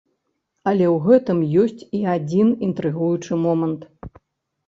[0.69, 3.81] Але ў гэтым ёсць і адзін інтрыгуючы момант.